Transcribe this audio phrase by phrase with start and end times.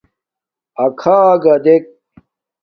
[0.83, 1.85] اَکھݳگݳ دݵک.